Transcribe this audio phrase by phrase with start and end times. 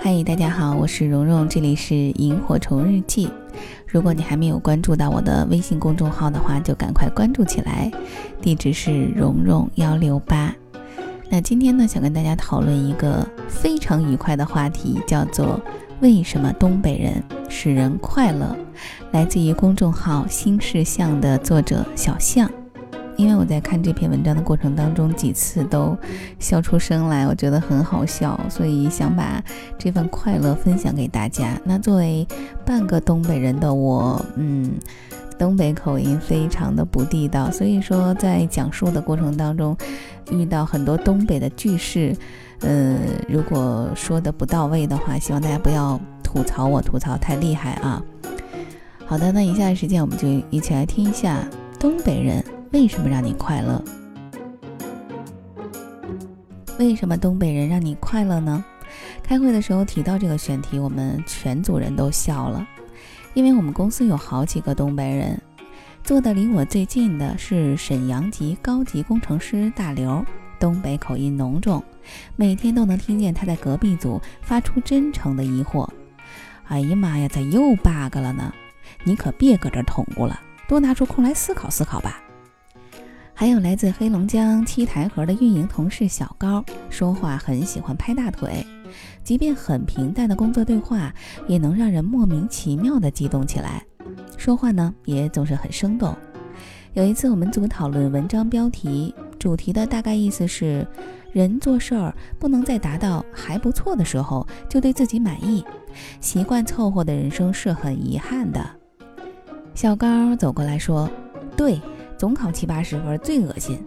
[0.00, 3.28] 嗨，大家好，我是蓉蓉，这里是萤火虫日记。
[3.84, 7.90] 如果你还没有关注到我的微信公众号的话，就赶快关注起来，
[8.40, 10.54] 地址是蓉蓉幺六八。
[11.28, 15.60] 那今天呢，想跟大家讨论一个非常愉快的话题，叫做
[16.00, 18.56] 为什么东北人使人快乐？
[19.10, 22.48] 来自于公众号新事项的作者小象。
[23.18, 25.98] 因为我在看这篇文章的过程当中，几次都
[26.38, 29.42] 笑出声来，我觉得很好笑，所以想把
[29.76, 31.60] 这份快乐分享给大家。
[31.64, 32.24] 那作为
[32.64, 34.70] 半个东北人的我，嗯，
[35.36, 39.76] 东北口音非常的不地道，所以说在讲述的过程当中，
[40.30, 42.16] 遇到很多东北的句式，
[42.60, 42.96] 呃，
[43.28, 48.00] 如果说的不到位的话，希望大家不要吐槽我，吐槽太厉害啊。
[49.04, 51.40] 好的，那以下的时间我们就一起来听一下
[51.80, 52.44] 东北人。
[52.70, 53.82] 为什么让你快乐？
[56.78, 58.62] 为什么东北人让你快乐呢？
[59.22, 62.66] 开会的时候提到这个选题，我们全组人都笑了，
[63.32, 65.40] 因为我们公司有好几个东北人，
[66.04, 70.24] 坐的离我最近的是沈阳籍高级工程师大刘，
[70.60, 71.82] 东北口音浓重，
[72.36, 75.88] 每天都能听见他在隔壁组发出真诚的疑惑
[76.68, 78.52] ：“哎呀妈呀，咋又 bug 了呢？
[79.04, 80.38] 你可别搁这捅咕了，
[80.68, 82.20] 多拿出空来思考思考吧。”
[83.40, 88.66] 还有来自黑龙江七台河的运营同事小高，说话很喜欢拍大腿，
[89.22, 91.14] 即便很平淡的工作对话，
[91.46, 93.80] 也能让人莫名其妙的激动起来。
[94.36, 96.16] 说话呢，也总是很生动。
[96.94, 100.84] 有一次我们组讨论文章标题，主题的大概意思是：
[101.30, 105.64] 人做事儿不能在达到还不错的时候就对自己满意，
[106.20, 108.68] 习惯凑合的人生是很遗憾的。
[109.76, 111.08] 小高走过来说
[111.56, 111.80] ：“对。”
[112.18, 113.78] 总考七八十分最恶心，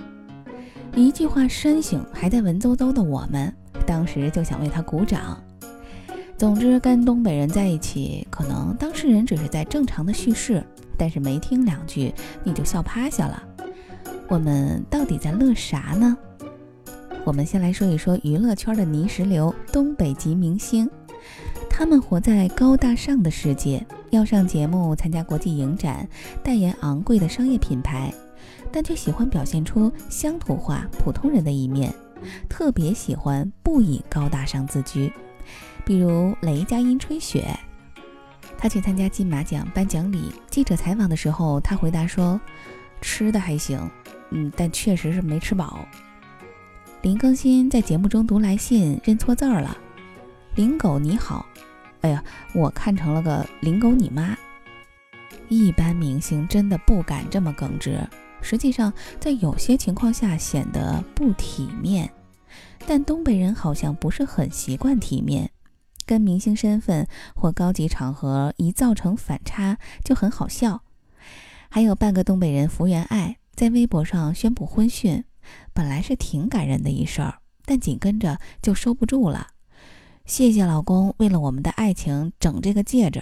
[0.95, 3.53] 一句话深醒还在文绉绉的我们，
[3.85, 5.37] 当时就想为他鼓掌。
[6.37, 10.63] 总之，跟东北人在一起，可能当事人只是在正常的叙事，
[10.97, 13.43] 但是没听两句你就笑趴下了。
[14.29, 16.17] 我们到底在乐啥呢？
[17.25, 20.89] 我们先来说一说娱乐圈的泥石流——东北籍明星。
[21.69, 26.07] 他们活在高大上的世界，要上节目、参加国际影展、
[26.43, 28.13] 代言昂贵的商业品牌，
[28.71, 31.93] 但却喜欢表现出乡土化、普通人的一面，
[32.49, 35.11] 特别喜欢不以高大上自居。
[35.85, 37.57] 比如雷佳音吹雪，
[38.57, 42.39] 他去参加金马奖颁奖礼，记者采访的时候，他回答说
[43.01, 43.79] ：“吃的还行，
[44.31, 45.87] 嗯，但确实是没吃饱。”
[47.01, 49.77] 林更新在节目中读来信，认错字儿了
[50.55, 51.45] ，“林狗你好。”
[52.01, 52.23] 哎呀，
[52.53, 54.35] 我看成了个林狗你妈！
[55.49, 57.99] 一般明星真的不敢这么耿直，
[58.41, 62.11] 实际上在有些情况下显得不体面。
[62.87, 65.51] 但东北人好像不是很习惯体面，
[66.05, 70.81] 跟明星身份或高级场合一造成反差就很好笑。
[71.69, 75.23] 还有半个东北人福原爱在微博上宣布婚讯，
[75.73, 79.47] 本来是挺感人的一事儿，但紧跟着就收不住了。
[80.25, 83.21] 谢谢老公，为了我们的爱情整这个戒指。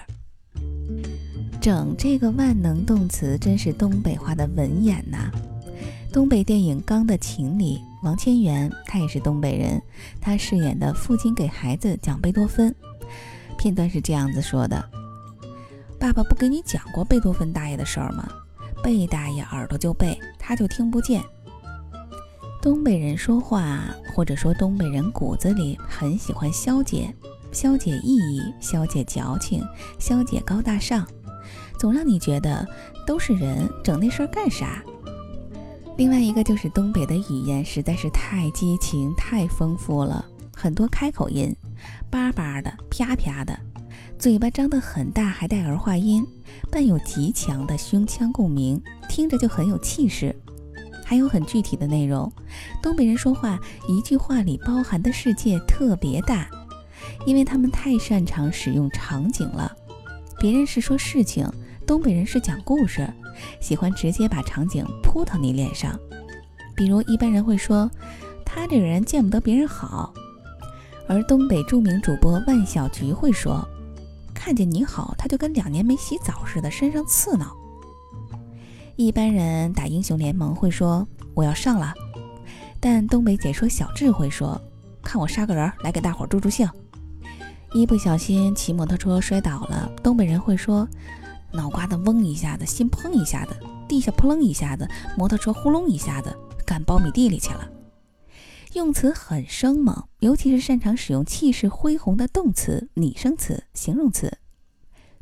[1.60, 5.32] 整这个万能动词真是东北话的文眼呐！
[6.14, 9.82] 东北电影《钢的琴》里，王千源他也是东北人，
[10.22, 12.74] 他饰演的父亲给孩子讲贝多芬，
[13.58, 14.84] 片段是这样子说的
[16.00, 18.28] ：“爸爸不给你讲过贝多芬大爷的事儿吗？
[18.84, 21.22] 贝大爷耳朵就背，他就听不见。”
[22.62, 23.80] 东北人说话，
[24.14, 27.14] 或者说东北人骨子里很喜欢消解、
[27.54, 29.64] 消解意义、消解矫情、
[29.98, 31.08] 消解高大上，
[31.78, 32.68] 总让你觉得
[33.08, 34.84] 都是人，整那事儿干啥？
[35.96, 41.56] 另外一个就是东北的语言实在是太激情、太丰富了，很多开口音，
[42.10, 43.58] 叭叭的、啪啪的，
[44.18, 46.28] 嘴巴张得很大，还带儿化音，
[46.70, 50.36] 伴有极强的胸腔共鸣，听着就很有气势。
[51.10, 52.32] 还有很具体的内容，
[52.84, 56.48] 东北人说话一句话里包含的世界特别大，
[57.26, 59.76] 因为他们太擅长使用场景了。
[60.40, 61.52] 别人是说事情，
[61.84, 63.12] 东北人是讲故事，
[63.60, 66.00] 喜欢直接把场景扑到你脸上。
[66.76, 67.90] 比如一般人会说，
[68.46, 70.14] 他这个人见不得别人好，
[71.08, 73.68] 而东北著名主播万小菊会说，
[74.32, 77.59] 看见你好，他就跟两年没洗澡似的，身上刺挠。
[79.00, 81.94] 一般人打英雄联盟会说我要上了，
[82.82, 84.62] 但东北解说小智会说
[85.02, 86.70] 看我杀个人来给大伙助助兴。
[87.72, 90.86] 一不小心骑摩托车摔倒了，东北人会说
[91.54, 93.58] 脑瓜子嗡一下子，心砰一下子，
[93.88, 94.86] 地下扑棱一下子，
[95.18, 97.70] 摩托车呼隆一下子，干苞米地里去了。
[98.74, 104.40] 用词很生猛，尤其是擅长使用气势恢宏的动词、拟声词、形容词。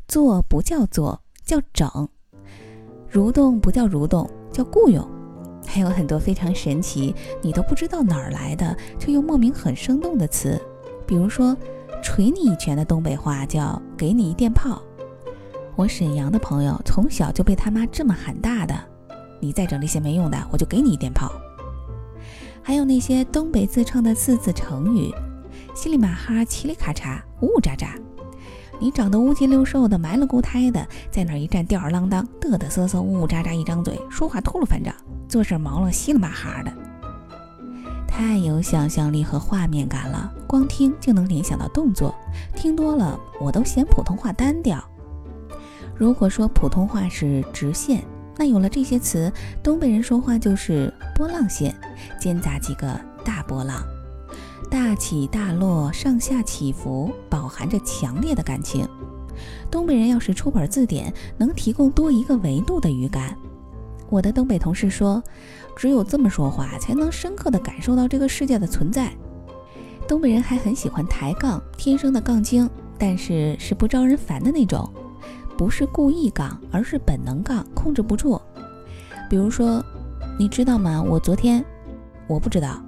[0.08, 2.08] 做不叫做，叫整；
[3.12, 5.06] 蠕动不叫蠕动，叫雇佣。
[5.66, 10.60] 还有很多非常神奇，你都不知道哪儿来的，却又莫名很生动的词，
[11.06, 11.56] 比如说
[12.02, 14.82] 捶你一拳的东北话叫给你一电炮。
[15.76, 18.74] 我沈阳的朋友从小就被他妈这么喊大的，
[19.40, 21.30] 你再整这些没用的，我就给你一电炮。
[22.62, 25.12] 还有那些东北自创的四字成语，
[25.74, 27.88] 稀里马哈、嘁里咔嚓、呜呜喳喳。
[28.80, 34.94] 你长得乌鸡六瘦的，埋了骨胎的，在那儿一站吊儿郎当，嘚嘚瑟瑟，呜呜喳喳，一张嘴说话秃噜反掌，
[35.28, 36.72] 做事毛了稀里马哈的，
[38.06, 40.32] 太有想象力和画面感了。
[40.46, 42.14] 光听就能联想到动作，
[42.54, 44.82] 听多了我都嫌普通话单调。
[45.96, 48.02] 如果说普通话是直线，
[48.36, 49.30] 那有了这些词，
[49.62, 51.74] 东北人说话就是波浪线，
[52.20, 53.82] 间杂几个大波浪。
[54.70, 58.86] 大起大落，上下起伏，饱含着强烈的感情。
[59.70, 63.36] 东北人要是出本字典，能提供多一个维度的语感。
[64.10, 65.22] 我的东北同事说，
[65.76, 69.12] 只有这么说话，才能深刻地感受到这个世界的存在。
[70.06, 72.68] 东北人还很喜欢抬杠，天生的杠精，
[72.98, 74.90] 但是是不招人烦的那种，
[75.56, 78.40] 不是故意杠，而是本能杠，控制不住。
[79.28, 79.84] 比如说，
[80.38, 81.02] 你知道吗？
[81.02, 81.62] 我昨天，
[82.26, 82.82] 我不知道。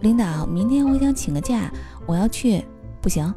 [0.00, 1.70] 领导，明天我想请个假，
[2.06, 2.64] 我要去，
[3.00, 3.34] 不行。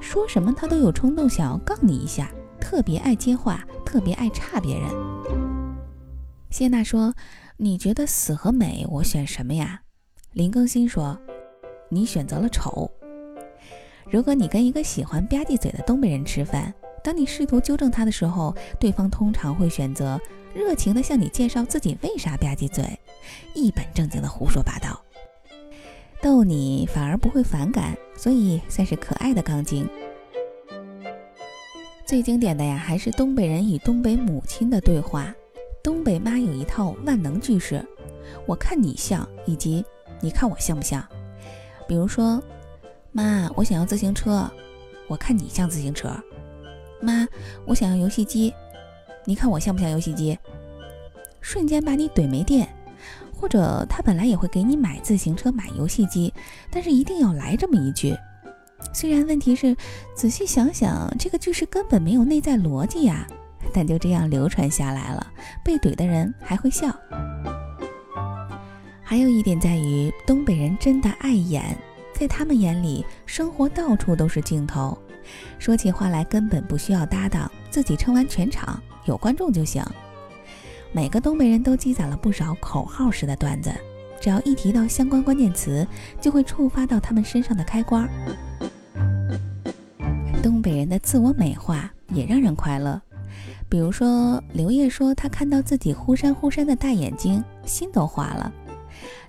[0.00, 4.88] 说什么他都有冲动想要杠你一下，特别爱接话，特别爱差别人。
[6.50, 7.12] 谢娜说
[7.58, 9.82] ：“你觉得死和美，我选什么呀？”
[10.32, 11.18] 林更新说
[11.90, 12.90] ：“你选择了丑。”
[14.08, 16.72] 如果你跟一个喜欢吧唧嘴的东北人吃饭，
[17.02, 20.20] 当你试图纠正他的时候，对方通常会选择
[20.54, 22.84] 热情地向你介绍自己为啥吧唧嘴，
[23.54, 25.02] 一本正经地胡说八道。
[26.24, 29.86] 逗你反而不会反感，所以算是可爱的杠精。
[32.06, 35.34] 最经典的呀，还是东北人与东北母亲的对话。
[35.82, 37.86] 东北妈有一套万能句式：
[38.46, 39.84] 我看你像，以及
[40.22, 41.06] 你看我像不像。
[41.86, 42.42] 比如说，
[43.12, 44.50] 妈，我想要自行车，
[45.06, 46.08] 我看你像自行车。
[47.02, 47.28] 妈，
[47.66, 48.50] 我想要游戏机，
[49.26, 50.38] 你看我像不像游戏机？
[51.42, 52.66] 瞬间把你怼没电。
[53.44, 56.32] 或者他本来也会给你买自行车、买游戏机，
[56.70, 58.16] 但是一定要来这么一句。
[58.94, 59.76] 虽然问题是，
[60.16, 63.26] 仔细想想，这个句式根本没有内在逻辑呀，
[63.70, 65.26] 但就这样流传下来了，
[65.62, 66.88] 被怼的人还会笑。
[69.02, 71.76] 还有一点在于，东北人真的爱演，
[72.14, 74.96] 在他们眼里，生活到处都是镜头，
[75.58, 79.84] 说起话来根本不需要搭档，自己撑完全场，有观众就行。
[80.94, 83.68] 每个东北人都积攒了不少口号式的段子，
[84.20, 85.84] 只要一提到相关关键词，
[86.20, 88.08] 就会触发到他们身上的开关。
[90.40, 93.02] 东北人的自我美化也让人快乐，
[93.68, 98.52] 比如说刘烨说他看到自己忽闪忽闪的大眼睛，心都化了。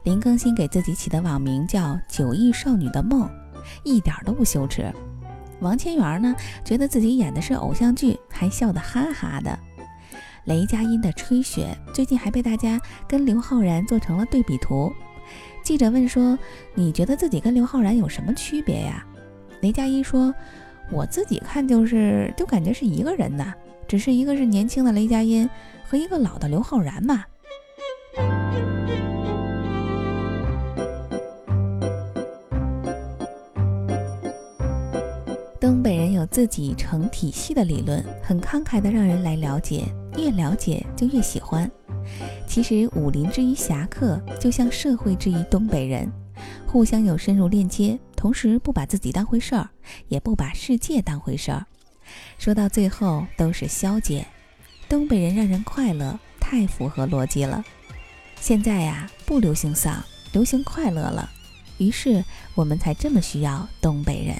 [0.03, 3.27] 林更新给自己起的网名叫“九亿少女的梦”，
[3.83, 4.93] 一点都不羞耻。
[5.61, 9.57] 王千源呢，觉得自己演的是偶像剧，还笑得哈哈的。
[10.45, 14.93] 雷佳音的《吹雪》最近还被大家跟刘昊然做成了对比图。
[15.63, 16.37] 记者问说
[16.75, 19.03] ：“你觉得自己跟刘昊然有什么区别呀？”
[19.61, 20.33] 雷佳音说
[20.91, 23.53] ：“我自己看就是就感觉是一个人呐，
[23.87, 25.49] 只是一个是年轻的雷佳音
[25.83, 27.23] 和一个老的刘昊然嘛。”
[35.65, 39.83] 东北人有自己成体系的理论，很慷慨的让人来了解。
[40.15, 41.69] 越了解就越喜欢。
[42.47, 46.07] 其实武林之于侠客，就像社会之于东北人，
[46.67, 49.67] 互相有深入链接，同时不把自己当回事儿，
[50.07, 51.65] 也不把世界当回事儿。
[52.37, 54.23] 说到最后都是消解。
[54.87, 57.65] 东北人让人快乐，太符合逻辑了。
[58.39, 61.27] 现在呀，不流行丧，流行快乐了，
[61.79, 64.35] 于是我们才这么需要东北人。